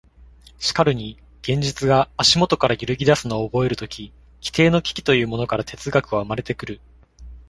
[0.57, 6.81] しかるに現実が足下から揺ぎ出すのを覚えるとき、基底の危機というものから哲学は生まれてくる。